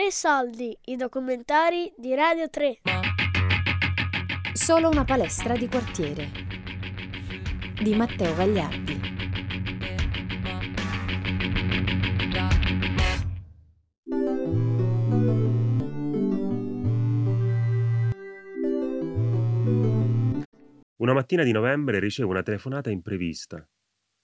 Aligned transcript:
Tre 0.00 0.10
soldi, 0.10 0.74
i 0.86 0.96
documentari 0.96 1.92
di 1.94 2.14
Radio 2.14 2.48
3. 2.48 2.80
Solo 4.54 4.88
una 4.88 5.04
palestra 5.04 5.54
di 5.54 5.68
quartiere 5.68 6.30
di 7.82 7.94
Matteo 7.94 8.34
Gagliardi. 8.34 9.00
Una 20.96 21.12
mattina 21.12 21.42
di 21.42 21.52
novembre 21.52 21.98
ricevo 21.98 22.30
una 22.30 22.42
telefonata 22.42 22.88
imprevista. 22.88 23.62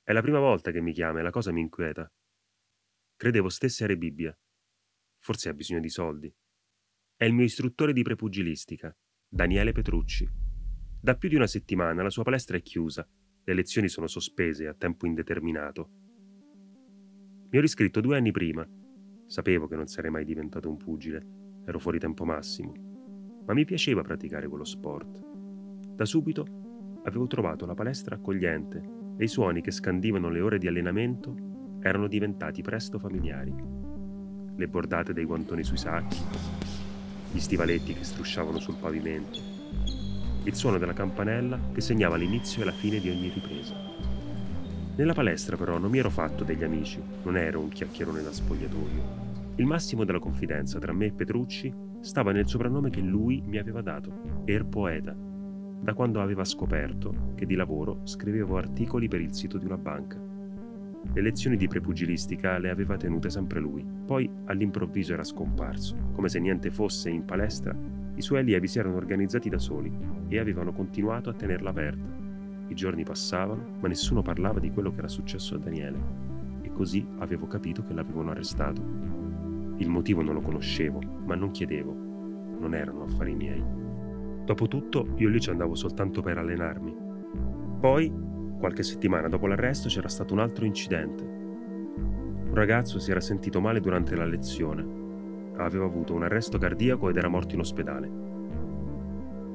È 0.02 0.12
la 0.12 0.22
prima 0.22 0.38
volta 0.38 0.70
che 0.70 0.80
mi 0.80 0.94
chiama 0.94 1.20
e 1.20 1.22
la 1.22 1.28
cosa 1.30 1.52
mi 1.52 1.60
inquieta. 1.60 2.10
Credevo 3.14 3.50
stesse 3.50 3.84
a 3.84 3.88
Re 3.88 3.98
Bibbia. 3.98 4.34
Forse 5.26 5.48
ha 5.48 5.54
bisogno 5.54 5.80
di 5.80 5.88
soldi. 5.88 6.32
È 7.16 7.24
il 7.24 7.34
mio 7.34 7.44
istruttore 7.44 7.92
di 7.92 8.02
prepugilistica, 8.02 8.96
Daniele 9.28 9.72
Petrucci. 9.72 10.24
Da 11.00 11.16
più 11.16 11.28
di 11.28 11.34
una 11.34 11.48
settimana 11.48 12.04
la 12.04 12.10
sua 12.10 12.22
palestra 12.22 12.56
è 12.56 12.62
chiusa, 12.62 13.04
le 13.42 13.52
lezioni 13.52 13.88
sono 13.88 14.06
sospese 14.06 14.68
a 14.68 14.74
tempo 14.74 15.04
indeterminato. 15.04 15.90
Mi 17.50 17.58
ho 17.58 17.60
riscritto 17.60 18.00
due 18.00 18.16
anni 18.16 18.30
prima. 18.30 18.64
Sapevo 19.26 19.66
che 19.66 19.74
non 19.74 19.88
sarei 19.88 20.12
mai 20.12 20.24
diventato 20.24 20.70
un 20.70 20.76
pugile, 20.76 21.26
ero 21.66 21.80
fuori 21.80 21.98
tempo 21.98 22.24
massimo, 22.24 23.42
ma 23.44 23.52
mi 23.52 23.64
piaceva 23.64 24.02
praticare 24.02 24.46
quello 24.46 24.62
sport. 24.62 25.26
Da 25.92 26.04
subito 26.04 27.00
avevo 27.02 27.26
trovato 27.26 27.66
la 27.66 27.74
palestra 27.74 28.14
accogliente 28.14 28.80
e 29.18 29.24
i 29.24 29.28
suoni 29.28 29.60
che 29.60 29.72
scandivano 29.72 30.28
le 30.28 30.40
ore 30.40 30.58
di 30.58 30.68
allenamento 30.68 31.34
erano 31.80 32.06
diventati 32.06 32.62
presto 32.62 33.00
familiari. 33.00 33.75
Le 34.58 34.68
bordate 34.68 35.12
dei 35.12 35.26
guantoni 35.26 35.62
sui 35.62 35.76
sacchi, 35.76 36.16
gli 37.30 37.38
stivaletti 37.38 37.92
che 37.92 38.04
strusciavano 38.04 38.58
sul 38.58 38.76
pavimento, 38.80 39.38
il 40.44 40.54
suono 40.54 40.78
della 40.78 40.94
campanella 40.94 41.60
che 41.74 41.82
segnava 41.82 42.16
l'inizio 42.16 42.62
e 42.62 42.64
la 42.64 42.72
fine 42.72 42.98
di 42.98 43.10
ogni 43.10 43.28
ripresa. 43.28 43.74
Nella 44.96 45.12
palestra 45.12 45.58
però 45.58 45.76
non 45.76 45.90
mi 45.90 45.98
ero 45.98 46.08
fatto 46.08 46.42
degli 46.42 46.64
amici, 46.64 47.02
non 47.24 47.36
ero 47.36 47.60
un 47.60 47.68
chiacchierone 47.68 48.22
da 48.22 48.32
spogliatoio. 48.32 49.24
Il 49.56 49.66
massimo 49.66 50.04
della 50.04 50.18
confidenza 50.18 50.78
tra 50.78 50.94
me 50.94 51.06
e 51.06 51.12
Petrucci 51.12 51.70
stava 52.00 52.32
nel 52.32 52.48
soprannome 52.48 52.88
che 52.88 53.00
lui 53.00 53.42
mi 53.44 53.58
aveva 53.58 53.82
dato, 53.82 54.42
Er 54.46 54.64
Poeta, 54.64 55.14
da 55.14 55.92
quando 55.92 56.22
aveva 56.22 56.44
scoperto 56.44 57.32
che 57.34 57.44
di 57.44 57.56
lavoro 57.56 58.00
scrivevo 58.04 58.56
articoli 58.56 59.06
per 59.06 59.20
il 59.20 59.34
sito 59.34 59.58
di 59.58 59.66
una 59.66 59.76
banca. 59.76 60.35
Le 61.12 61.20
lezioni 61.22 61.56
di 61.56 61.68
prepugilistica 61.68 62.58
le 62.58 62.70
aveva 62.70 62.96
tenute 62.96 63.30
sempre 63.30 63.60
lui, 63.60 63.84
poi 64.04 64.28
all'improvviso 64.44 65.12
era 65.12 65.24
scomparso, 65.24 65.96
come 66.12 66.28
se 66.28 66.38
niente 66.38 66.70
fosse 66.70 67.10
in 67.10 67.24
palestra, 67.24 67.74
i 68.14 68.22
suoi 68.22 68.40
allievi 68.40 68.66
si 68.66 68.78
erano 68.78 68.96
organizzati 68.96 69.48
da 69.48 69.58
soli 69.58 69.90
e 70.28 70.38
avevano 70.38 70.72
continuato 70.72 71.30
a 71.30 71.34
tenerla 71.34 71.70
aperta. 71.70 72.08
I 72.68 72.74
giorni 72.74 73.04
passavano, 73.04 73.76
ma 73.80 73.88
nessuno 73.88 74.22
parlava 74.22 74.58
di 74.58 74.70
quello 74.70 74.90
che 74.90 74.98
era 74.98 75.08
successo 75.08 75.54
a 75.54 75.58
Daniele, 75.58 75.98
e 76.62 76.72
così 76.72 77.06
avevo 77.18 77.46
capito 77.46 77.82
che 77.82 77.92
l'avevano 77.92 78.30
arrestato. 78.30 78.82
Il 79.76 79.88
motivo 79.88 80.22
non 80.22 80.34
lo 80.34 80.40
conoscevo, 80.40 81.00
ma 81.24 81.34
non 81.34 81.50
chiedevo, 81.50 81.94
non 82.58 82.74
erano 82.74 83.04
affari 83.04 83.34
miei. 83.34 83.62
Dopotutto 84.44 85.08
io 85.16 85.28
lì 85.28 85.40
ci 85.40 85.50
andavo 85.50 85.74
soltanto 85.74 86.22
per 86.22 86.38
allenarmi. 86.38 86.96
Poi, 87.78 88.12
qualche 88.58 88.82
settimana 88.82 89.28
dopo 89.28 89.46
l'arresto, 89.46 89.88
c'era 89.88 90.08
stato 90.08 90.32
un 90.32 90.40
altro 90.40 90.64
incidente. 90.64 91.22
Un 91.24 92.54
ragazzo 92.54 92.98
si 92.98 93.10
era 93.10 93.20
sentito 93.20 93.60
male 93.60 93.80
durante 93.80 94.16
la 94.16 94.24
lezione. 94.24 95.54
Aveva 95.56 95.84
avuto 95.84 96.14
un 96.14 96.22
arresto 96.22 96.58
cardiaco 96.58 97.08
ed 97.08 97.16
era 97.16 97.28
morto 97.28 97.54
in 97.54 97.60
ospedale. 97.60 98.10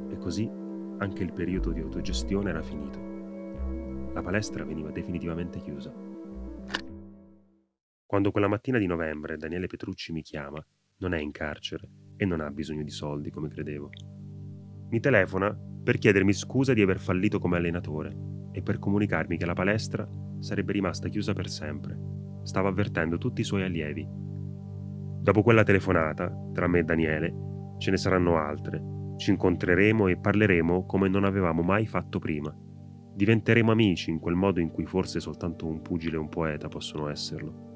E 0.10 0.18
così 0.18 0.50
anche 0.98 1.24
il 1.24 1.34
periodo 1.34 1.72
di 1.72 1.80
autogestione 1.80 2.50
era 2.50 2.62
finito. 2.62 3.10
La 4.14 4.22
palestra 4.22 4.64
veniva 4.64 4.92
definitivamente 4.92 5.60
chiusa. 5.60 5.92
Quando 8.06 8.32
quella 8.32 8.48
mattina 8.48 8.78
di 8.78 8.86
novembre 8.88 9.38
Daniele 9.38 9.68
Petrucci 9.68 10.12
mi 10.12 10.22
chiama, 10.22 10.64
non 10.98 11.14
è 11.14 11.20
in 11.20 11.32
carcere 11.32 11.90
e 12.18 12.26
non 12.26 12.42
ha 12.42 12.52
bisogno 12.52 12.84
di 12.84 12.92
soldi 12.92 13.32
come 13.32 13.48
credevo. 13.48 13.90
Mi 14.90 15.00
telefona 15.00 15.58
per 15.84 15.98
chiedermi 15.98 16.34
scusa 16.34 16.74
di 16.74 16.82
aver 16.82 17.00
fallito 17.00 17.40
come 17.40 17.58
allenatore 17.58 18.31
e 18.52 18.62
per 18.62 18.80
comunicarmi 18.80 19.38
che 19.38 19.46
la 19.46 19.54
palestra 19.54 20.08
sarebbe 20.40 20.74
rimasta 20.74 21.10
chiusa 21.10 21.34
per 21.34 21.50
sempre. 21.50 21.98
Stava 22.44 22.70
avvertendo 22.70 23.18
tutti 23.18 23.42
i 23.42 23.46
suoi 23.46 23.64
allievi. 23.64 24.08
Dopo 25.22 25.42
quella 25.42 25.64
telefonata, 25.64 26.32
tra 26.54 26.68
me 26.68 26.80
e 26.80 26.84
Daniele, 26.84 27.34
ce 27.78 27.92
ne 27.92 27.98
saranno 27.98 28.38
altre. 28.38 28.82
Ci 29.18 29.32
incontreremo 29.32 30.08
e 30.08 30.18
parleremo 30.18 30.86
come 30.86 31.08
non 31.08 31.24
avevamo 31.24 31.62
mai 31.62 31.86
fatto 31.86 32.20
prima. 32.20 32.56
Diventeremo 33.14 33.72
amici 33.72 34.10
in 34.10 34.20
quel 34.20 34.36
modo 34.36 34.60
in 34.60 34.72
cui 34.72 34.86
forse 34.86 35.20
soltanto 35.20 35.68
un 35.68 35.82
pugile 35.82 36.16
e 36.16 36.20
un 36.20 36.30
poeta 36.30 36.68
possono 36.68 37.10
esserlo 37.10 37.70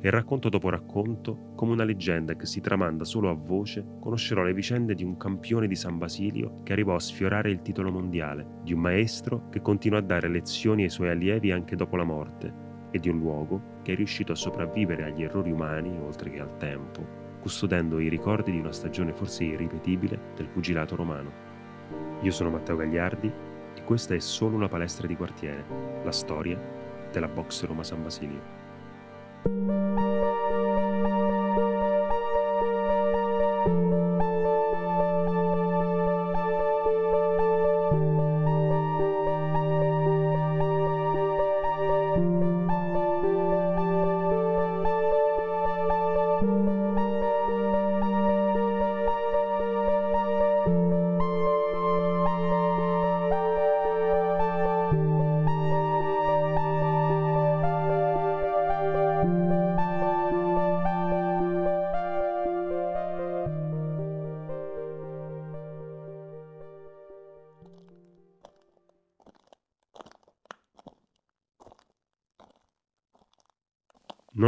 e 0.00 0.10
racconto 0.10 0.48
dopo 0.48 0.68
racconto, 0.68 1.52
come 1.54 1.72
una 1.72 1.84
leggenda 1.84 2.36
che 2.36 2.46
si 2.46 2.60
tramanda 2.60 3.04
solo 3.04 3.30
a 3.30 3.34
voce, 3.34 3.84
conoscerò 4.00 4.42
le 4.42 4.52
vicende 4.52 4.94
di 4.94 5.04
un 5.04 5.16
campione 5.16 5.66
di 5.66 5.74
San 5.74 5.98
Basilio 5.98 6.60
che 6.62 6.72
arrivò 6.72 6.94
a 6.94 7.00
sfiorare 7.00 7.50
il 7.50 7.62
titolo 7.62 7.90
mondiale, 7.90 8.58
di 8.62 8.72
un 8.72 8.80
maestro 8.80 9.48
che 9.48 9.62
continuò 9.62 9.98
a 9.98 10.02
dare 10.02 10.28
lezioni 10.28 10.82
ai 10.82 10.90
suoi 10.90 11.08
allievi 11.08 11.50
anche 11.50 11.76
dopo 11.76 11.96
la 11.96 12.04
morte, 12.04 12.64
e 12.90 12.98
di 12.98 13.08
un 13.08 13.18
luogo 13.18 13.80
che 13.82 13.92
è 13.92 13.96
riuscito 13.96 14.32
a 14.32 14.36
sopravvivere 14.36 15.04
agli 15.04 15.22
errori 15.22 15.50
umani 15.50 15.96
oltre 15.98 16.30
che 16.30 16.40
al 16.40 16.56
tempo, 16.56 17.04
custodendo 17.40 17.98
i 17.98 18.08
ricordi 18.08 18.52
di 18.52 18.58
una 18.58 18.72
stagione 18.72 19.12
forse 19.12 19.44
irripetibile 19.44 20.32
del 20.34 20.48
pugilato 20.48 20.96
romano. 20.96 21.44
Io 22.22 22.30
sono 22.30 22.50
Matteo 22.50 22.76
Gagliardi 22.76 23.30
e 23.74 23.84
questa 23.84 24.14
è 24.14 24.18
solo 24.18 24.56
una 24.56 24.68
palestra 24.68 25.06
di 25.06 25.16
quartiere, 25.16 25.64
la 26.02 26.12
storia 26.12 26.58
della 27.12 27.28
Box 27.28 27.64
Roma 27.64 27.82
San 27.82 28.02
Basilio. 28.02 28.55
Thank 29.44 29.56
you. 29.58 31.45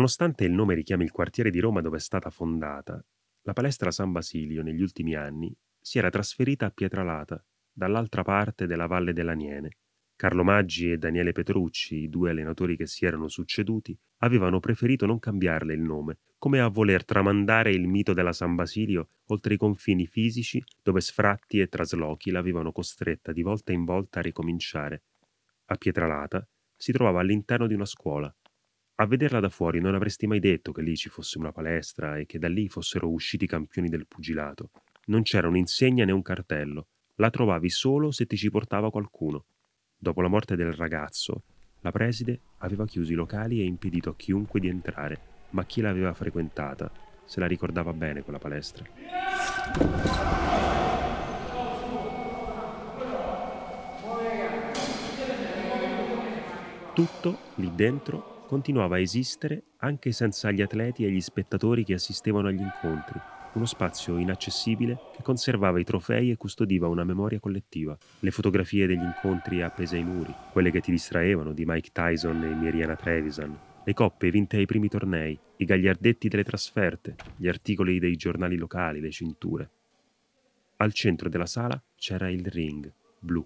Nonostante 0.09 0.47
il 0.47 0.53
nome 0.53 0.75
richiami 0.75 1.05
il 1.05 1.11
quartiere 1.11 1.51
di 1.51 1.61
Roma 1.61 1.83
dove 1.83 1.99
è 1.99 2.01
stata 2.01 2.31
fondata, 2.31 2.99
la 3.43 3.53
palestra 3.53 3.91
San 3.91 4.11
Basilio 4.11 4.63
negli 4.63 4.81
ultimi 4.81 5.15
anni 5.15 5.55
si 5.79 5.99
era 5.99 6.09
trasferita 6.09 6.65
a 6.65 6.71
Pietralata, 6.71 7.45
dall'altra 7.71 8.23
parte 8.23 8.67
della 8.67 8.87
Valle 8.87 9.13
dell'Aniene. 9.13 9.77
Carlo 10.17 10.45
Maggi 10.45 10.91
e 10.91 10.97
Daniele 10.97 11.32
Petrucci, 11.32 11.97
i 11.97 12.09
due 12.09 12.31
allenatori 12.31 12.75
che 12.75 12.87
si 12.87 13.05
erano 13.05 13.29
succeduti, 13.29 13.94
avevano 14.21 14.61
preferito 14.61 15.05
non 15.05 15.19
cambiarle 15.19 15.75
il 15.75 15.82
nome, 15.82 16.21
come 16.38 16.59
a 16.59 16.69
voler 16.69 17.05
tramandare 17.05 17.71
il 17.73 17.87
mito 17.87 18.15
della 18.15 18.32
San 18.32 18.55
Basilio 18.55 19.09
oltre 19.27 19.53
i 19.53 19.59
confini 19.59 20.06
fisici 20.06 20.65
dove 20.82 21.03
sfratti 21.03 21.61
e 21.61 21.69
traslochi 21.69 22.31
l'avevano 22.31 22.73
costretta 22.73 23.31
di 23.31 23.43
volta 23.43 23.73
in 23.73 23.85
volta 23.85 24.21
a 24.21 24.23
ricominciare. 24.23 25.03
A 25.67 25.77
Pietralata 25.77 26.49
si 26.75 26.93
trovava 26.93 27.21
all'interno 27.21 27.67
di 27.67 27.75
una 27.75 27.85
scuola, 27.85 28.35
a 29.00 29.06
vederla 29.06 29.39
da 29.39 29.49
fuori 29.49 29.81
non 29.81 29.95
avresti 29.95 30.27
mai 30.27 30.41
detto 30.41 30.73
che 30.73 30.83
lì 30.83 30.97
ci 30.97 31.09
fosse 31.09 31.39
una 31.39 31.53
palestra 31.53 32.17
e 32.17 32.27
che 32.27 32.39
da 32.39 32.49
lì 32.49 32.69
fossero 32.69 33.09
usciti 33.09 33.47
campioni 33.47 33.89
del 33.89 34.09
pugilato. 34.09 34.71
Non 35.06 35.23
c'era 35.23 35.47
un'insegna 35.47 36.05
né 36.05 36.11
un 36.11 36.23
cartello. 36.23 36.89
La 37.17 37.31
trovavi 37.31 37.71
solo 37.71 38.11
se 38.11 38.27
ti 38.27 38.37
ci 38.37 38.50
portava 38.50 38.91
qualcuno. 38.91 39.45
Dopo 39.97 40.21
la 40.21 40.27
morte 40.27 40.56
del 40.56 40.73
ragazzo, 40.73 41.45
la 41.81 41.93
preside 41.93 42.41
aveva 42.59 42.87
chiuso 42.87 43.12
i 43.12 43.15
locali 43.15 43.61
e 43.61 43.65
impedito 43.65 44.11
a 44.11 44.17
chiunque 44.17 44.59
di 44.59 44.67
entrare, 44.67 45.21
ma 45.51 45.65
chi 45.65 45.81
l'aveva 45.81 46.12
frequentata 46.12 46.91
se 47.25 47.39
la 47.39 47.47
ricordava 47.47 47.93
bene 47.93 48.23
quella 48.23 48.39
palestra. 48.39 48.85
Tutto 56.94 57.39
lì 57.55 57.71
dentro 57.77 58.38
continuava 58.49 58.97
a 58.97 59.00
esistere 59.00 59.62
anche 59.81 60.11
senza 60.11 60.50
gli 60.50 60.62
atleti 60.62 61.05
e 61.05 61.11
gli 61.11 61.21
spettatori 61.21 61.85
che 61.85 61.93
assistevano 61.93 62.49
agli 62.49 62.62
incontri, 62.62 63.21
uno 63.53 63.67
spazio 63.67 64.17
inaccessibile 64.17 64.99
che 65.15 65.23
conservava 65.23 65.79
i 65.79 65.85
trofei 65.85 66.31
e 66.31 66.37
custodiva 66.39 66.89
una 66.89 67.05
memoria 67.05 67.41
collettiva. 67.41 67.97
Le 68.21 68.31
fotografie 68.31 68.87
degli 68.87 69.03
incontri 69.03 69.61
appese 69.61 69.97
ai 69.97 70.05
muri, 70.05 70.35
quelle 70.50 70.71
che 70.71 70.81
ti 70.81 70.91
distraevano 70.91 71.53
di 71.53 71.65
Mike 71.67 71.91
Tyson 71.93 72.43
e 72.43 72.55
Miriana 72.55 72.97
Trevisan, 72.97 73.59
le 73.85 73.95
coppe 73.95 74.31
vinte 74.31 74.56
ai 74.56 74.65
primi 74.65 74.89
tornei, 74.89 75.39
i 75.59 75.65
gagliardetti 75.67 76.29
delle 76.29 76.44
trasferte, 76.44 77.17
gli 77.37 77.49
articoli 77.49 77.99
dei 77.99 78.17
giornali 78.17 78.56
locali, 78.56 79.01
le 79.01 79.11
cinture. 79.11 79.71
Al 80.79 80.94
centro 80.94 81.29
della 81.29 81.47
sala 81.47 81.81
c'era 81.97 82.31
il 82.31 82.47
ring 82.47 82.91
blu. 83.19 83.44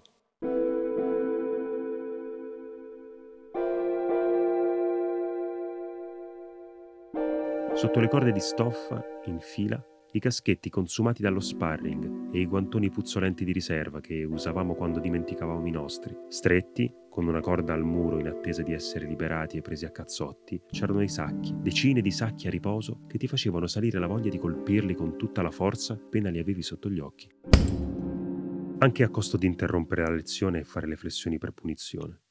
Sotto 7.83 7.99
le 7.99 8.07
corde 8.07 8.31
di 8.31 8.39
stoffa, 8.39 9.03
in 9.25 9.41
fila, 9.41 9.77
i 10.13 10.19
caschetti 10.19 10.69
consumati 10.69 11.21
dallo 11.21 11.41
sparring 11.41 12.33
e 12.33 12.39
i 12.39 12.45
guantoni 12.45 12.89
puzzolenti 12.89 13.43
di 13.43 13.51
riserva 13.51 13.99
che 13.99 14.23
usavamo 14.23 14.73
quando 14.73 15.01
dimenticavamo 15.01 15.67
i 15.67 15.71
nostri. 15.71 16.15
Stretti, 16.29 16.89
con 17.09 17.27
una 17.27 17.41
corda 17.41 17.73
al 17.73 17.83
muro 17.83 18.19
in 18.19 18.27
attesa 18.27 18.61
di 18.61 18.71
essere 18.71 19.05
liberati 19.05 19.57
e 19.57 19.61
presi 19.61 19.83
a 19.83 19.91
cazzotti, 19.91 20.61
c'erano 20.71 21.03
i 21.03 21.09
sacchi, 21.09 21.53
decine 21.57 21.99
di 21.99 22.09
sacchi 22.09 22.47
a 22.47 22.51
riposo 22.51 23.01
che 23.05 23.17
ti 23.17 23.27
facevano 23.27 23.67
salire 23.67 23.99
la 23.99 24.07
voglia 24.07 24.29
di 24.29 24.39
colpirli 24.39 24.95
con 24.95 25.17
tutta 25.17 25.41
la 25.41 25.51
forza 25.51 25.91
appena 25.91 26.29
li 26.29 26.39
avevi 26.39 26.61
sotto 26.61 26.89
gli 26.89 26.99
occhi. 26.99 27.29
Anche 28.77 29.03
a 29.03 29.09
costo 29.09 29.35
di 29.35 29.45
interrompere 29.45 30.03
la 30.03 30.13
lezione 30.13 30.59
e 30.59 30.63
fare 30.63 30.87
le 30.87 30.95
flessioni 30.95 31.37
per 31.37 31.51
punizione. 31.51 32.21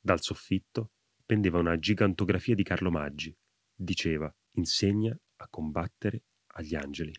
Dal 0.00 0.20
soffitto 0.20 0.92
pendeva 1.26 1.58
una 1.58 1.76
gigantografia 1.80 2.54
di 2.54 2.62
Carlo 2.62 2.92
Maggi. 2.92 3.36
Diceva: 3.74 4.32
insegna 4.52 5.16
a 5.36 5.48
combattere 5.48 6.22
agli 6.54 6.74
angeli. 6.74 7.12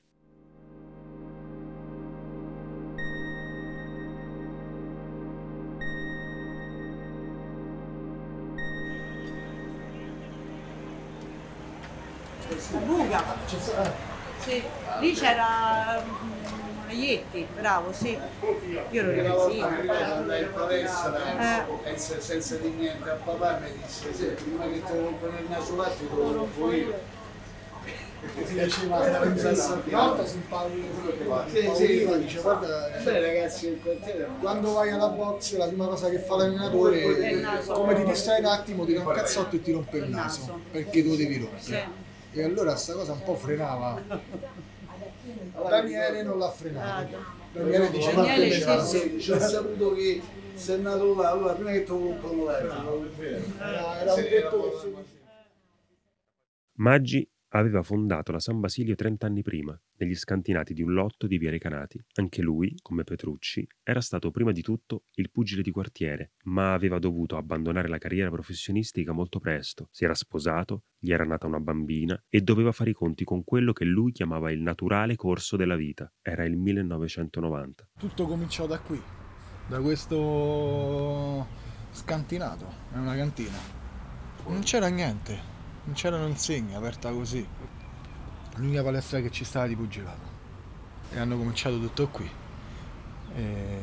Buca. 12.85 13.23
Sì. 14.39 14.63
Lì 14.99 15.13
c'era 15.13 16.01
mm, 16.03 16.89
Ietti, 16.89 17.47
bravo, 17.57 17.93
sì. 17.93 18.17
Io 18.89 19.01
ero 19.01 19.11
ragazzino. 19.15 19.65
andai 19.67 20.41
in 20.43 20.51
palestra 20.53 21.61
Eh. 21.61 21.65
senza, 21.97 22.19
senza 22.19 22.55
dire 22.57 22.73
niente 22.75 23.09
a 23.09 23.13
papà 23.15 23.59
mi 23.59 23.71
disse 23.81 24.13
"Se 24.13 24.25
prima 24.31 24.65
che 24.65 24.83
ti 24.83 24.97
rompono 24.97 25.37
il 25.39 25.45
naso 25.49 25.75
latte 25.75 26.09
te 26.09 26.15
lo 26.15 26.31
rompo 26.33 26.71
io 26.71 27.19
diceva 28.21 30.25
si 30.25 30.41
Sì, 31.51 31.71
sì, 31.75 32.07
dice 32.19 32.41
guarda 32.41 32.89
Beh, 33.03 33.19
ragazzi 33.19 33.79
quartiere 33.81 34.27
quando 34.39 34.73
vai 34.73 34.91
alla 34.91 35.09
box 35.09 35.57
la 35.57 35.67
prima 35.67 35.87
cosa 35.87 36.09
che 36.09 36.19
fa 36.19 36.35
l'allenatore 36.35 36.99
Il 36.99 37.39
naso. 37.39 37.73
come 37.73 37.95
ti 37.95 38.03
distrai 38.03 38.39
un 38.39 38.45
attimo 38.45 38.85
ti 38.85 38.93
dà 38.93 39.01
un 39.01 39.13
cazzotto 39.13 39.55
e 39.55 39.61
ti 39.61 39.71
rompe 39.71 39.97
il 39.97 40.09
naso 40.09 40.59
perché 40.71 41.03
tu 41.03 41.15
devi 41.15 41.37
rompere. 41.39 41.99
E 42.33 42.43
allora 42.43 42.75
sta 42.75 42.93
cosa 42.93 43.13
un 43.13 43.23
po' 43.23 43.35
frenava. 43.35 44.01
Daniele 45.69 46.23
non 46.23 46.37
l'ha 46.37 46.49
frenato. 46.49 47.17
Daniele 47.53 47.91
dice 47.91 48.13
Ma 48.13 48.21
Daniele, 48.23 48.85
sì, 48.85 49.17
c'è- 49.17 49.19
c'è 49.37 49.39
saputo 49.39 49.93
che 49.93 50.21
sei 50.55 50.81
nato 50.81 51.15
là 51.15 51.31
allora 51.31 51.53
prima 51.53 51.71
che 51.71 51.83
ti 51.83 51.89
rompono 51.89 52.45
latte 52.45 52.67
era, 53.59 53.99
era 53.99 54.13
un 54.13 54.21
detto 54.21 54.69
che 54.69 54.77
si 54.79 54.93
Maggi 56.75 57.29
aveva 57.51 57.83
fondato 57.83 58.31
la 58.31 58.39
San 58.39 58.59
Basilio 58.59 58.95
30 58.95 59.25
anni 59.25 59.41
prima, 59.41 59.79
negli 59.97 60.15
scantinati 60.15 60.73
di 60.73 60.81
un 60.81 60.93
lotto 60.93 61.27
di 61.27 61.37
Via 61.37 61.49
Recanati. 61.49 62.03
Anche 62.15 62.41
lui, 62.41 62.75
come 62.81 63.03
Petrucci, 63.03 63.67
era 63.83 64.01
stato 64.01 64.31
prima 64.31 64.51
di 64.51 64.61
tutto 64.61 65.05
il 65.15 65.29
pugile 65.31 65.61
di 65.61 65.71
quartiere, 65.71 66.31
ma 66.43 66.73
aveva 66.73 66.99
dovuto 66.99 67.37
abbandonare 67.37 67.87
la 67.87 67.97
carriera 67.97 68.29
professionistica 68.29 69.11
molto 69.11 69.39
presto. 69.39 69.89
Si 69.91 70.03
era 70.03 70.13
sposato, 70.13 70.83
gli 70.97 71.11
era 71.11 71.23
nata 71.23 71.47
una 71.47 71.59
bambina 71.59 72.21
e 72.29 72.41
doveva 72.41 72.71
fare 72.71 72.91
i 72.91 72.93
conti 72.93 73.23
con 73.23 73.43
quello 73.43 73.73
che 73.73 73.85
lui 73.85 74.11
chiamava 74.11 74.51
il 74.51 74.61
naturale 74.61 75.15
corso 75.15 75.57
della 75.57 75.75
vita. 75.75 76.11
Era 76.21 76.45
il 76.45 76.57
1990. 76.57 77.89
tutto 77.97 78.27
cominciò 78.27 78.67
da 78.67 78.79
qui 78.79 79.01
da 79.67 79.79
questo 79.79 81.47
scantinato 81.91 82.65
è 82.91 82.97
una 82.97 83.15
cantina 83.15 83.57
non 84.47 84.61
c'era 84.63 84.87
niente 84.87 85.60
c'erano 85.93 86.27
insegni 86.27 86.75
aperta 86.75 87.11
così. 87.11 87.45
L'unica 88.55 88.83
palestra 88.83 89.21
che 89.21 89.31
ci 89.31 89.43
stava 89.43 89.67
di 89.67 89.75
pugilato. 89.75 90.29
E 91.11 91.19
hanno 91.19 91.37
cominciato 91.37 91.79
tutto 91.79 92.07
qui. 92.09 92.29
E 93.35 93.79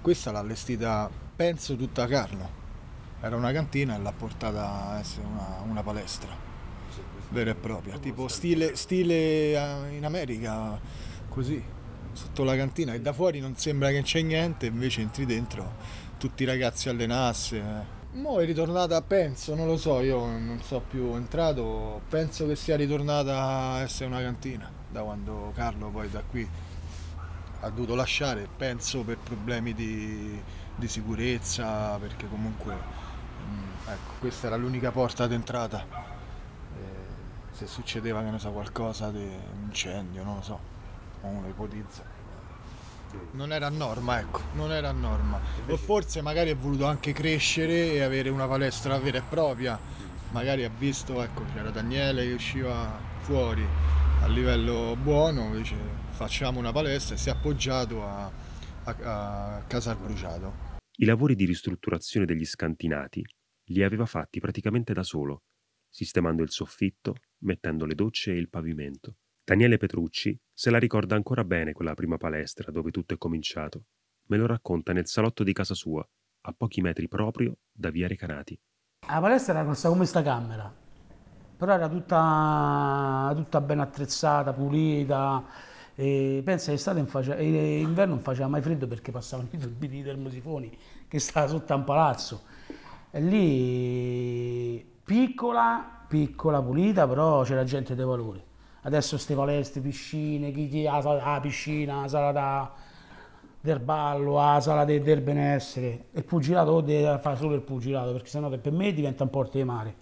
questa 0.00 0.30
l'ha 0.30 0.40
allestita 0.40 1.10
penso 1.34 1.76
tutta 1.76 2.06
Carlo. 2.06 2.60
Era 3.20 3.36
una 3.36 3.52
cantina 3.52 3.96
e 3.96 3.98
l'ha 4.00 4.12
portata 4.12 4.90
a 4.90 4.98
essere 4.98 5.26
una, 5.26 5.60
una 5.64 5.82
palestra 5.82 6.34
vera 7.30 7.50
e 7.50 7.54
propria. 7.54 7.98
Tipo 7.98 8.28
stile, 8.28 8.76
stile 8.76 9.14
eh, 9.14 9.96
in 9.96 10.04
America 10.04 10.78
così 11.28 11.62
sotto 12.12 12.44
la 12.44 12.56
cantina. 12.56 12.94
E 12.94 13.00
da 13.00 13.12
fuori 13.12 13.40
non 13.40 13.56
sembra 13.56 13.90
che 13.90 14.02
c'è 14.02 14.22
niente 14.22 14.66
invece 14.66 15.00
entri 15.00 15.24
dentro 15.24 16.10
tutti 16.18 16.44
i 16.44 16.46
ragazzi 16.46 16.88
allenarsi 16.88 17.56
eh. 17.56 18.01
Mo 18.14 18.40
è 18.40 18.44
ritornata, 18.44 19.00
penso, 19.00 19.54
non 19.54 19.66
lo 19.66 19.78
so, 19.78 20.00
io 20.02 20.26
non 20.26 20.60
so 20.62 20.82
più 20.86 21.14
entrato, 21.14 22.02
penso 22.10 22.46
che 22.46 22.56
sia 22.56 22.76
ritornata 22.76 23.42
a 23.42 23.80
essere 23.80 24.04
una 24.04 24.20
cantina 24.20 24.70
da 24.86 25.00
quando 25.00 25.50
Carlo 25.54 25.88
poi 25.88 26.10
da 26.10 26.22
qui 26.22 26.46
ha 27.60 27.68
dovuto 27.70 27.94
lasciare, 27.94 28.46
penso 28.54 29.02
per 29.02 29.16
problemi 29.16 29.72
di, 29.72 30.38
di 30.76 30.88
sicurezza, 30.88 31.96
perché 31.96 32.28
comunque 32.28 32.74
mm, 32.74 33.88
ecco, 33.88 34.12
questa 34.18 34.48
era 34.48 34.56
l'unica 34.56 34.90
porta 34.90 35.26
d'entrata. 35.26 35.82
Eh, 35.82 37.54
se 37.54 37.66
succedeva 37.66 38.22
che 38.22 38.30
ne 38.30 38.38
so 38.38 38.50
qualcosa 38.50 39.10
di 39.10 39.26
incendio, 39.62 40.22
non 40.22 40.34
lo 40.34 40.42
so, 40.42 40.58
uno 41.22 41.48
ipotizza. 41.48 42.11
Non 43.32 43.52
era 43.52 43.66
a 43.66 43.70
norma, 43.70 44.20
ecco, 44.20 44.40
non 44.54 44.72
era 44.72 44.88
a 44.88 44.92
norma. 44.92 45.40
O 45.66 45.76
forse 45.76 46.22
magari 46.22 46.50
ha 46.50 46.54
voluto 46.54 46.86
anche 46.86 47.12
crescere 47.12 47.92
e 47.92 48.02
avere 48.02 48.28
una 48.28 48.46
palestra 48.46 48.98
vera 48.98 49.18
e 49.18 49.22
propria. 49.28 49.78
Magari 50.30 50.64
ha 50.64 50.70
visto, 50.70 51.22
ecco, 51.22 51.44
c'era 51.52 51.70
Daniele 51.70 52.24
che 52.24 52.32
usciva 52.32 52.98
fuori 53.20 53.64
a 54.22 54.26
livello 54.28 54.96
buono, 54.96 55.54
dice 55.54 55.76
facciamo 56.10 56.58
una 56.58 56.72
palestra 56.72 57.14
e 57.16 57.18
si 57.18 57.28
è 57.28 57.32
appoggiato 57.32 58.04
a, 58.04 58.30
a, 58.84 59.56
a 59.56 59.64
Casal 59.66 59.96
Bruciato. 59.96 60.70
I 60.96 61.04
lavori 61.04 61.34
di 61.34 61.44
ristrutturazione 61.44 62.26
degli 62.26 62.44
scantinati 62.44 63.24
li 63.70 63.82
aveva 63.82 64.06
fatti 64.06 64.38
praticamente 64.38 64.92
da 64.92 65.02
solo, 65.02 65.42
sistemando 65.88 66.42
il 66.42 66.50
soffitto, 66.50 67.14
mettendo 67.38 67.86
le 67.86 67.94
docce 67.94 68.32
e 68.32 68.36
il 68.36 68.48
pavimento. 68.48 69.16
Daniele 69.44 69.78
Petrucci 69.78 70.38
se 70.62 70.70
la 70.70 70.78
ricorda 70.78 71.16
ancora 71.16 71.42
bene 71.42 71.72
quella 71.72 71.94
prima 71.94 72.18
palestra 72.18 72.70
dove 72.70 72.92
tutto 72.92 73.14
è 73.14 73.18
cominciato. 73.18 73.86
Me 74.28 74.36
lo 74.36 74.46
racconta 74.46 74.92
nel 74.92 75.08
salotto 75.08 75.42
di 75.42 75.52
casa 75.52 75.74
sua, 75.74 76.08
a 76.42 76.54
pochi 76.56 76.80
metri 76.80 77.08
proprio 77.08 77.56
da 77.72 77.90
via 77.90 78.06
Recanati. 78.06 78.56
La 79.08 79.18
palestra 79.18 79.54
era 79.54 79.64
grossa 79.64 79.88
come 79.88 80.04
sta 80.04 80.22
camera, 80.22 80.72
però 81.56 81.72
era 81.72 81.88
tutta, 81.88 83.32
tutta 83.34 83.60
ben 83.60 83.80
attrezzata, 83.80 84.52
pulita. 84.52 85.44
Pensa 85.96 86.66
che 86.70 86.74
estate 86.74 87.04
e 87.38 87.80
inverno 87.80 88.14
non 88.14 88.22
faceva 88.22 88.46
mai 88.46 88.62
freddo 88.62 88.86
perché 88.86 89.10
passavano 89.10 89.48
i 89.50 89.58
turbini 89.58 89.96
di 89.96 90.04
termosifoni 90.04 90.78
che 91.08 91.18
stava 91.18 91.48
sotto 91.48 91.72
a 91.72 91.74
un 91.76 91.82
palazzo. 91.82 92.42
E 93.10 93.20
lì 93.20 95.00
piccola, 95.02 96.04
piccola, 96.06 96.62
pulita, 96.62 97.08
però 97.08 97.42
c'era 97.42 97.64
gente 97.64 97.96
dei 97.96 98.04
valori. 98.04 98.50
Adesso 98.84 99.14
queste 99.14 99.34
palestre, 99.34 99.80
piscine, 99.80 100.50
chi 100.50 100.68
ti 100.68 100.86
ha 100.86 101.00
la 101.00 101.38
piscina, 101.40 102.00
la 102.00 102.08
sala 102.08 102.32
da, 102.32 102.72
del 103.60 103.78
ballo, 103.78 104.34
la 104.34 104.58
sala 104.60 104.84
de- 104.84 105.00
del 105.00 105.20
benessere. 105.20 106.06
Il 106.12 106.24
pugilato 106.24 106.80
deve 106.80 107.18
fare 107.20 107.36
solo 107.36 107.54
il 107.54 107.60
pugilato, 107.60 108.10
perché 108.12 108.28
sennò 108.28 108.48
per 108.48 108.72
me 108.72 108.92
diventa 108.92 109.22
un 109.22 109.30
porto 109.30 109.56
di 109.56 109.64
mare. 109.64 109.94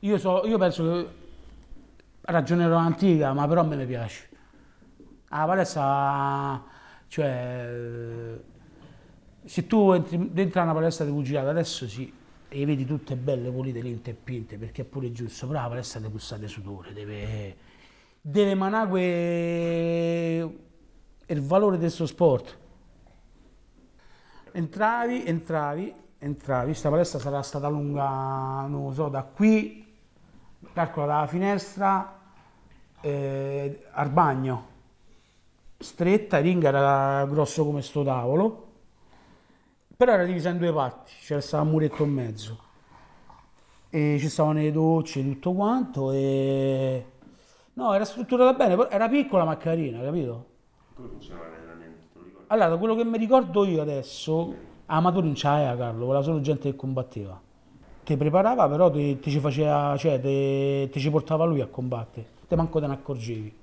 Io, 0.00 0.18
so, 0.18 0.44
io 0.46 0.58
penso 0.58 0.82
che 0.84 1.06
ragionerò 2.22 2.76
antica, 2.76 3.32
ma 3.32 3.46
però 3.46 3.60
a 3.60 3.64
me 3.64 3.76
mi 3.76 3.86
piace. 3.86 4.28
La 5.28 5.44
palestra, 5.46 6.60
cioè, 7.06 7.70
se 9.44 9.66
tu 9.68 9.92
entri 9.92 10.32
dentro 10.32 10.60
una 10.60 10.72
palestra 10.72 11.04
di 11.04 11.12
pugilato 11.12 11.48
adesso 11.48 11.86
sì, 11.86 12.12
e 12.48 12.66
vedi 12.66 12.84
tutte 12.84 13.14
belle, 13.14 13.48
pulite, 13.50 13.80
linte 13.80 14.10
e 14.10 14.14
pinte, 14.14 14.58
perché 14.58 14.82
è 14.82 14.84
pure 14.84 15.12
giusto, 15.12 15.46
però 15.46 15.62
la 15.62 15.68
palestra 15.68 16.00
deve 16.00 16.10
pulsare 16.12 16.48
sudore, 16.48 16.92
deve, 16.92 17.56
deve 18.22 18.50
emanare 18.50 18.88
que- 18.88 20.58
il 21.26 21.42
valore 21.42 21.76
del 21.76 21.90
suo 21.90 22.06
sport. 22.06 22.58
Entravi, 24.52 25.24
entravi, 25.24 25.94
entravi, 26.18 26.66
questa 26.66 26.88
palestra 26.88 27.18
sarà 27.18 27.42
stata 27.42 27.68
lunga, 27.68 28.66
non 28.66 28.84
lo 28.84 28.92
so, 28.92 29.08
da 29.08 29.24
qui 29.24 29.80
calcola 30.72 31.06
dalla 31.06 31.26
finestra 31.26 32.20
eh, 33.00 33.84
al 33.90 34.10
bagno, 34.10 34.66
stretta, 35.78 36.38
il 36.38 36.44
ring 36.44 36.62
era 36.62 37.26
grosso 37.26 37.64
come 37.64 37.82
sto 37.82 38.04
tavolo, 38.04 38.68
però 39.96 40.12
era 40.12 40.24
divisa 40.24 40.50
in 40.50 40.58
due 40.58 40.72
parti, 40.72 41.12
c'era 41.20 41.40
stato 41.40 41.64
un 41.64 41.70
muretto 41.70 42.04
in 42.04 42.12
mezzo. 42.12 42.60
E 43.90 44.16
ci 44.20 44.28
stavano 44.28 44.60
le 44.60 44.70
docce, 44.70 45.22
tutto 45.22 45.52
quanto, 45.52 46.12
e... 46.12 47.11
No, 47.74 47.94
era 47.94 48.04
strutturata 48.04 48.52
bene, 48.52 48.88
era 48.90 49.08
piccola 49.08 49.44
ma 49.44 49.56
carina, 49.56 50.00
capito? 50.02 50.46
Come 50.94 51.08
funzionava 51.08 51.48
l'allenamento? 51.48 52.20
Allora, 52.48 52.76
quello 52.76 52.94
che 52.94 53.04
mi 53.04 53.16
ricordo 53.16 53.64
io 53.64 53.80
adesso, 53.80 54.54
amatori 54.86 55.26
non 55.26 55.34
c'aveva 55.34 55.74
Carlo, 55.74 56.04
quella 56.04 56.20
solo 56.20 56.40
gente 56.42 56.70
che 56.70 56.76
combatteva. 56.76 57.40
Ti 58.04 58.16
preparava, 58.16 58.68
però 58.68 58.90
ti, 58.90 59.18
ti 59.20 59.30
ci 59.30 59.38
faceva, 59.38 59.96
cioè, 59.96 60.20
ti, 60.20 60.90
ti 60.90 61.00
ci 61.00 61.10
portava 61.10 61.44
lui 61.46 61.62
a 61.62 61.66
combattere, 61.66 62.26
te 62.46 62.56
manco 62.56 62.78
te 62.78 62.86
ne 62.86 62.92
accorgevi. 62.92 63.56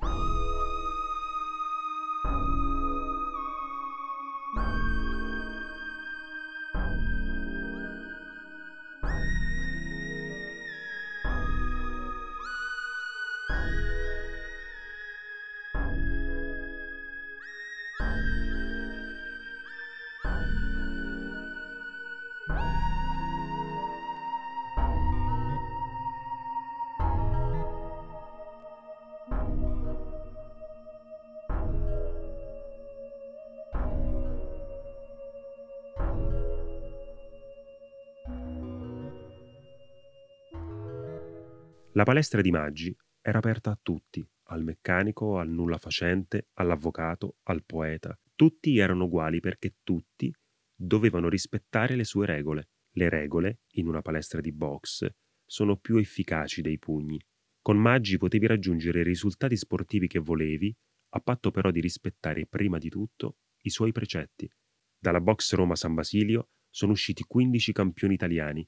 La 41.99 42.05
palestra 42.05 42.39
di 42.39 42.49
Maggi 42.49 42.95
era 43.19 43.39
aperta 43.39 43.71
a 43.71 43.79
tutti, 43.81 44.25
al 44.51 44.63
meccanico, 44.63 45.37
al 45.37 45.49
nulla 45.49 45.77
facente, 45.77 46.47
all'avvocato, 46.53 47.39
al 47.43 47.65
poeta. 47.65 48.17
Tutti 48.35 48.77
erano 48.77 49.03
uguali 49.03 49.41
perché 49.41 49.75
tutti 49.83 50.33
dovevano 50.73 51.27
rispettare 51.27 51.97
le 51.97 52.05
sue 52.05 52.25
regole. 52.25 52.69
Le 52.91 53.09
regole, 53.09 53.63
in 53.71 53.87
una 53.87 54.01
palestra 54.01 54.39
di 54.39 54.53
box, 54.53 55.09
sono 55.45 55.75
più 55.75 55.97
efficaci 55.97 56.61
dei 56.61 56.79
pugni. 56.79 57.21
Con 57.61 57.75
Maggi 57.75 58.15
potevi 58.15 58.47
raggiungere 58.47 59.01
i 59.01 59.03
risultati 59.03 59.57
sportivi 59.57 60.07
che 60.07 60.19
volevi, 60.19 60.73
a 61.09 61.19
patto 61.19 61.51
però 61.51 61.69
di 61.69 61.81
rispettare 61.81 62.47
prima 62.47 62.77
di 62.77 62.87
tutto 62.87 63.39
i 63.63 63.69
suoi 63.69 63.91
precetti. 63.91 64.49
Dalla 64.97 65.19
box 65.19 65.53
Roma 65.53 65.75
San 65.75 65.95
Basilio 65.95 66.51
sono 66.69 66.93
usciti 66.93 67.25
15 67.27 67.73
campioni 67.73 68.13
italiani, 68.13 68.65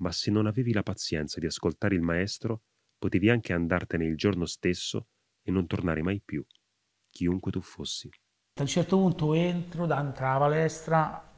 ma 0.00 0.12
se 0.12 0.30
non 0.30 0.46
avevi 0.46 0.74
la 0.74 0.82
pazienza 0.82 1.40
di 1.40 1.46
ascoltare 1.46 1.94
il 1.94 2.02
maestro, 2.02 2.64
potevi 3.04 3.28
anche 3.28 3.52
andartene 3.52 4.06
il 4.06 4.16
giorno 4.16 4.46
stesso 4.46 5.08
e 5.42 5.50
non 5.50 5.66
tornare 5.66 6.00
mai 6.00 6.22
più, 6.24 6.42
chiunque 7.10 7.52
tu 7.52 7.60
fossi. 7.60 8.08
A 8.54 8.62
un 8.62 8.66
certo 8.66 8.96
punto 8.96 9.34
entro 9.34 9.84
dentro 9.84 10.24
la 10.24 10.38
palestra, 10.38 11.30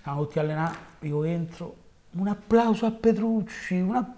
stanno 0.00 0.22
tutti 0.22 0.38
allenati, 0.38 1.06
io 1.06 1.22
entro, 1.24 1.76
un 2.12 2.26
applauso 2.28 2.86
a 2.86 2.90
Petrucci, 2.90 3.80
una... 3.80 4.16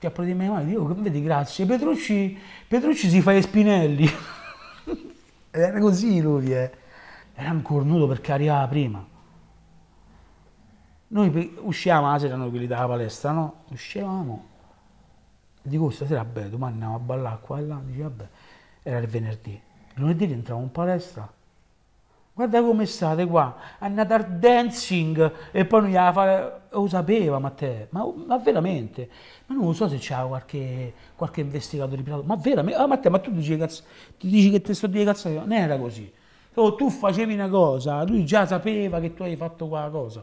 ti 0.00 0.06
applaudi 0.06 0.36
le 0.36 0.48
mani, 0.48 0.70
dico, 0.70 0.92
vedi, 0.92 1.22
grazie, 1.22 1.64
Petrucci, 1.66 2.36
Petrucci 2.66 3.08
si 3.08 3.20
fa 3.20 3.34
gli 3.34 3.42
spinelli. 3.42 4.08
Era 5.52 5.78
così 5.78 6.20
lui, 6.20 6.52
eh. 6.52 6.70
era 7.32 7.52
un 7.52 7.62
cornuto 7.62 8.08
perché 8.08 8.32
arrivava 8.32 8.66
prima. 8.66 9.06
Noi 11.08 11.56
uscivamo 11.60 12.10
la 12.10 12.18
sera, 12.18 12.34
noi 12.34 12.50
quelli 12.50 12.66
dalla 12.66 12.88
palestra, 12.88 13.30
no? 13.30 13.62
Uscivamo. 13.70 14.54
Dico, 15.66 15.90
stasera, 15.90 16.22
vabbè, 16.22 16.48
domani 16.48 16.74
andiamo 16.74 16.94
a 16.94 16.98
ballare 16.98 17.38
qua 17.40 17.58
e 17.58 17.62
là. 17.62 17.80
Dice, 17.84 18.02
vabbè, 18.02 18.28
era 18.82 18.98
il 18.98 19.06
venerdì. 19.06 19.60
Lunedì 19.94 20.26
rientravo 20.26 20.60
in 20.60 20.70
palestra. 20.70 21.30
Guarda 22.32 22.62
come 22.62 22.84
state 22.84 23.26
qua, 23.26 23.56
andate 23.78 24.12
al 24.12 24.38
dancing 24.38 25.32
e 25.52 25.64
poi 25.64 25.80
non 25.80 25.90
gliela 25.90 26.12
fa... 26.12 26.60
Lo 26.70 26.86
sapeva 26.86 27.38
Matteo, 27.38 27.86
ma, 27.90 28.06
ma 28.26 28.36
veramente? 28.36 29.08
Ma 29.46 29.54
non 29.54 29.64
lo 29.64 29.72
so 29.72 29.88
se 29.88 29.96
c'era 29.96 30.26
qualche, 30.26 30.92
qualche 31.16 31.40
investigatore 31.40 32.02
privato, 32.02 32.22
ma 32.24 32.36
veramente? 32.36 32.78
Ah, 32.78 32.86
Matteo, 32.86 33.10
ma 33.10 33.18
tu 33.20 33.30
dici, 33.30 33.56
cazz... 33.56 33.80
ti 34.18 34.28
dici 34.28 34.50
che 34.50 34.60
te 34.60 34.74
sto 34.74 34.86
di 34.86 35.02
cazzate? 35.02 35.34
Non 35.34 35.52
era 35.52 35.78
così. 35.78 36.12
Oh, 36.54 36.74
tu 36.74 36.90
facevi 36.90 37.32
una 37.32 37.48
cosa, 37.48 38.02
lui 38.04 38.26
già 38.26 38.44
sapeva 38.44 39.00
che 39.00 39.14
tu 39.14 39.22
hai 39.22 39.34
fatto 39.36 39.66
quella 39.66 39.88
cosa. 39.88 40.22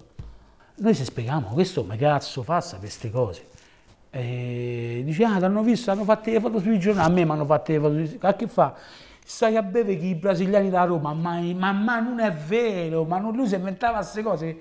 Noi 0.76 0.94
se 0.94 1.06
spieghiamo, 1.06 1.50
questo 1.50 1.84
ma 1.84 1.96
cazzo 1.96 2.44
fa 2.44 2.64
queste 2.80 3.10
cose? 3.10 3.48
E 4.16 5.02
dice, 5.04 5.24
ah, 5.24 5.40
l'hanno 5.40 5.64
visto, 5.64 5.90
hanno 5.90 6.04
fatto 6.04 6.30
le 6.30 6.40
foto 6.40 6.60
sui 6.60 6.78
giornali, 6.78 7.10
a 7.10 7.12
me 7.12 7.26
mi 7.26 7.32
hanno 7.32 7.46
fatto 7.46 7.72
le 7.72 7.80
foto 7.80 8.28
A 8.28 8.36
che 8.36 8.48
fa? 8.48 8.78
Stai 9.26 9.56
a 9.56 9.64
bere 9.64 9.98
che 9.98 10.06
i 10.06 10.14
brasiliani 10.14 10.70
da 10.70 10.84
Roma, 10.84 11.16
ma, 11.16 11.42
ma, 11.42 11.72
ma 11.72 12.00
non 12.00 12.20
è 12.20 12.32
vero, 12.32 13.06
ma 13.06 13.18
non, 13.18 13.36
lui 13.36 13.48
si 13.48 13.56
inventava 13.56 13.98
queste 13.98 14.22
cose 14.22 14.56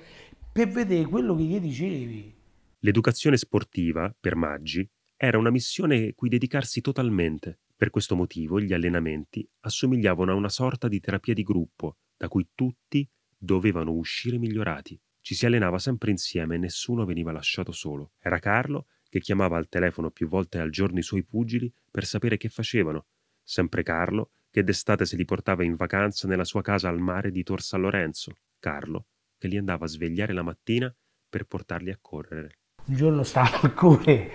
per 0.50 0.68
vedere 0.68 1.04
quello 1.04 1.36
che 1.36 1.42
gli 1.42 1.60
dicevi. 1.60 2.34
L'educazione 2.78 3.36
sportiva, 3.36 4.14
per 4.18 4.36
Maggi, 4.36 4.88
era 5.14 5.36
una 5.36 5.50
missione 5.50 6.14
cui 6.14 6.30
dedicarsi 6.30 6.80
totalmente. 6.80 7.58
Per 7.76 7.90
questo 7.90 8.16
motivo 8.16 8.58
gli 8.58 8.72
allenamenti 8.72 9.46
assomigliavano 9.60 10.32
a 10.32 10.34
una 10.34 10.48
sorta 10.48 10.88
di 10.88 10.98
terapia 10.98 11.34
di 11.34 11.42
gruppo, 11.42 11.98
da 12.16 12.28
cui 12.28 12.48
tutti 12.54 13.06
dovevano 13.36 13.92
uscire 13.92 14.38
migliorati. 14.38 14.98
Ci 15.20 15.34
si 15.34 15.44
allenava 15.44 15.78
sempre 15.78 16.10
insieme 16.10 16.54
e 16.54 16.58
nessuno 16.58 17.04
veniva 17.04 17.32
lasciato 17.32 17.70
solo. 17.70 18.12
Era 18.18 18.38
Carlo 18.38 18.86
che 19.12 19.20
chiamava 19.20 19.58
al 19.58 19.68
telefono 19.68 20.10
più 20.10 20.26
volte 20.26 20.58
al 20.58 20.70
giorno 20.70 20.98
i 20.98 21.02
suoi 21.02 21.22
pugili 21.22 21.70
per 21.90 22.06
sapere 22.06 22.38
che 22.38 22.48
facevano. 22.48 23.08
Sempre 23.42 23.82
Carlo 23.82 24.30
che 24.50 24.64
d'estate 24.64 25.04
se 25.04 25.16
li 25.16 25.26
portava 25.26 25.64
in 25.64 25.76
vacanza 25.76 26.26
nella 26.26 26.44
sua 26.44 26.62
casa 26.62 26.88
al 26.88 26.98
mare 26.98 27.30
di 27.30 27.42
Tor 27.42 27.60
San 27.60 27.82
Lorenzo. 27.82 28.32
Carlo 28.58 29.08
che 29.36 29.48
li 29.48 29.58
andava 29.58 29.84
a 29.84 29.88
svegliare 29.88 30.32
la 30.32 30.40
mattina 30.40 30.90
per 31.28 31.44
portarli 31.44 31.90
a 31.90 31.98
correre. 32.00 32.60
Un 32.86 32.96
giorno 32.96 33.22
stavo 33.22 33.58
a 33.60 33.70
correre, 33.72 34.32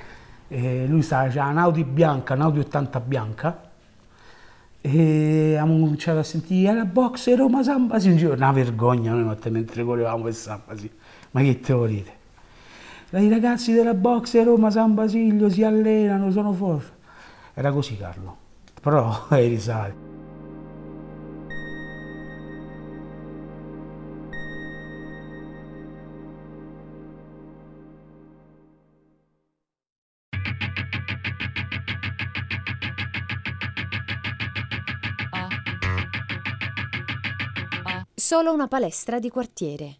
e 0.48 0.86
lui 0.86 1.02
stava, 1.02 1.28
c'era 1.28 1.48
un'Audi 1.48 1.84
bianca, 1.84 2.36
un'Audi 2.36 2.60
80 2.60 3.00
bianca, 3.00 3.72
e 4.80 5.56
abbiamo 5.56 5.80
cominciato 5.80 6.20
a 6.20 6.24
sentire 6.24 6.76
la 6.76 6.86
box 6.86 7.34
Roma 7.36 7.64
Sambasi, 7.64 8.10
un 8.10 8.18
giorno, 8.18 8.36
una 8.36 8.52
vergogna 8.52 9.12
noi 9.12 9.36
mentre 9.50 9.84
correvamo 9.84 10.24
per 10.24 10.34
Sambasi, 10.36 10.92
ma 11.32 11.42
che 11.42 11.60
te 11.60 11.74
volete? 11.74 12.17
I 13.10 13.30
ragazzi 13.30 13.72
della 13.72 13.94
box 13.94 14.44
Roma 14.44 14.70
San 14.70 14.94
Basilio 14.94 15.50
si 15.50 15.64
allenano, 15.64 16.30
sono 16.30 16.52
forti. 16.52 16.92
Era 17.54 17.72
così 17.72 17.96
Carlo, 17.96 18.36
però 18.82 19.28
hai 19.30 19.48
risate. 19.48 20.06
Solo 38.14 38.52
una 38.52 38.68
palestra 38.68 39.20
di 39.20 39.30
quartiere 39.30 40.00